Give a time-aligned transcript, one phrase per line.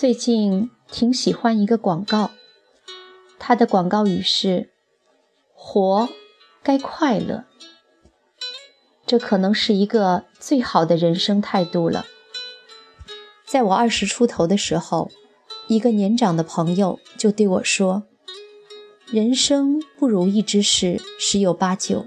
[0.00, 2.30] 最近挺喜欢一个广告，
[3.38, 4.70] 它的广告语是
[5.52, 6.08] “活
[6.62, 7.44] 该快乐”，
[9.04, 12.06] 这可能是一个最好的人生态度了。
[13.44, 15.10] 在我二十出头的时候，
[15.66, 18.04] 一个年长的朋友就对我说
[19.12, 22.06] ：“人生不如意之事十有八九。”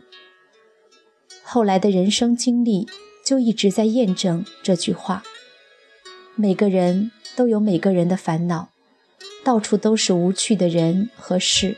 [1.45, 2.87] 后来的人生经历
[3.23, 5.21] 就一直在验证这句话。
[6.35, 8.69] 每个人都有每个人的烦恼，
[9.43, 11.77] 到处都是无趣的人和事，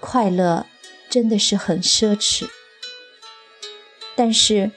[0.00, 0.66] 快乐
[1.08, 2.48] 真的是很奢侈。
[4.16, 4.70] 但是，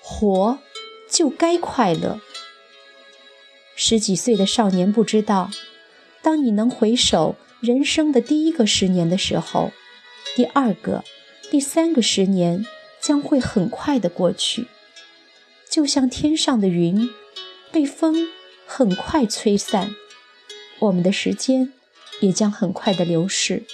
[0.00, 0.58] 活
[1.10, 2.20] 就该快乐。
[3.74, 5.50] 十几岁的少年不知道，
[6.22, 9.72] 当你能回首人生的第一个十年的时候，
[10.36, 11.04] 第二个、
[11.50, 12.66] 第三个十年
[13.00, 14.66] 将会很快的过去，
[15.68, 17.10] 就像天上的云。
[17.72, 18.28] 被风
[18.74, 19.94] 很快吹散，
[20.78, 21.74] 我们的时间
[22.22, 23.64] 也将很快的流逝。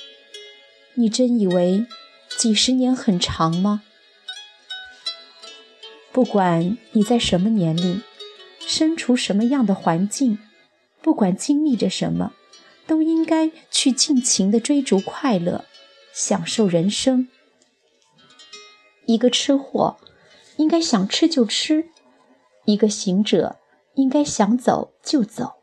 [0.95, 1.87] 你真以为
[2.37, 3.85] 几十年很长吗？
[6.11, 8.03] 不管你在什么年龄，
[8.59, 10.41] 身处什么样的环境，
[11.01, 12.33] 不管经历着什么，
[12.85, 15.65] 都应该去尽情的追逐快乐，
[16.13, 17.29] 享受人生。
[19.07, 19.99] 一个吃货
[20.57, 21.89] 应该想吃就吃，
[22.65, 23.61] 一个行者。
[23.99, 25.57] 应该想走就走，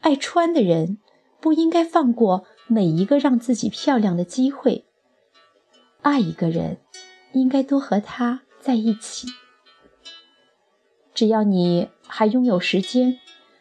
[0.00, 0.98] 爱穿的人
[1.40, 4.84] 不应该放过每一个让自己漂亮的机会。
[6.02, 6.82] 爱一个人，
[7.32, 9.26] 应该多和他在一起。
[11.14, 13.18] 只要你还拥有时间，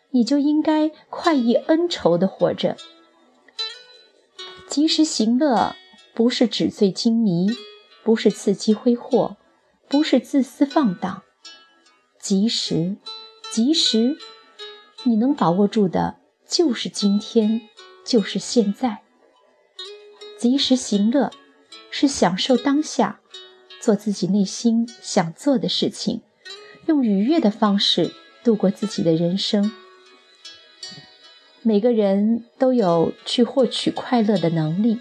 [0.10, 2.76] 你就应该快意恩仇的活着。
[4.68, 5.74] 及时行乐，
[6.14, 7.48] 不是纸醉金迷，
[8.04, 9.38] 不是伺机挥霍，
[9.88, 11.24] 不是自私放荡，
[12.20, 12.98] 及时。
[13.52, 14.18] 及时，
[15.04, 16.18] 你能把握住的，
[16.48, 17.62] 就是今天，
[18.06, 19.00] 就是现在。
[20.38, 21.32] 及时行乐，
[21.90, 23.20] 是享受当下，
[23.82, 26.22] 做自己内心想做的事情，
[26.86, 29.72] 用愉悦的方式度过自己的人生。
[31.62, 35.00] 每个人都有去获取快乐的能力，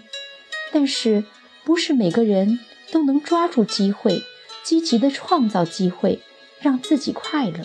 [0.73, 1.23] 但是
[1.63, 2.59] 不是每个人
[2.91, 4.23] 都能抓住机会，
[4.63, 6.19] 积极的创造机会，
[6.59, 7.63] 让自己快乐。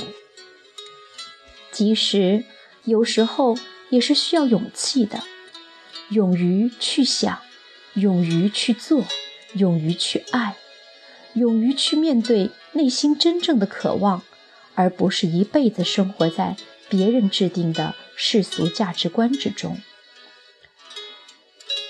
[1.74, 2.44] 即使
[2.84, 3.58] 有时候
[3.90, 5.24] 也是需要勇气的，
[6.10, 7.42] 勇于去想，
[7.94, 9.04] 勇于去做，
[9.54, 10.54] 勇于去爱，
[11.32, 14.22] 勇于去面对内心真正的渴望，
[14.76, 16.56] 而不是一辈子生活在
[16.88, 19.76] 别人制定的世俗价值观之中。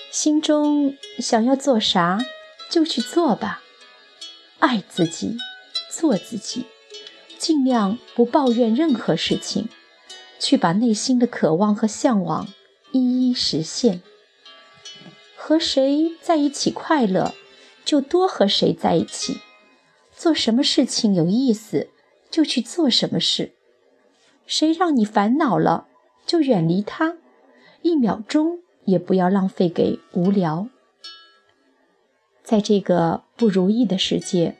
[0.09, 2.17] 心中想要做啥，
[2.71, 3.61] 就去做吧，
[4.57, 5.37] 爱自己，
[5.91, 6.65] 做自己。
[7.45, 9.69] 尽量不抱怨任何事情，
[10.39, 12.47] 去把内心的渴望和向往
[12.91, 14.01] 一一实现。
[15.35, 17.35] 和谁在一起快乐，
[17.85, 19.35] 就多和谁在一起；
[20.11, 21.89] 做什么事情有意思，
[22.31, 23.51] 就去做什么事。
[24.47, 25.85] 谁让你烦恼了，
[26.25, 27.17] 就远离他，
[27.83, 30.67] 一秒钟也不要浪费给无聊。
[32.43, 34.55] 在这个不如意的世界，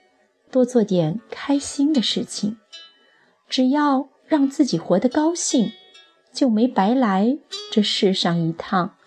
[0.51, 2.59] 多做点开心的事情。
[3.55, 5.71] 只要让自己活得高兴，
[6.33, 7.37] 就没白来
[7.71, 8.97] 这世上一趟。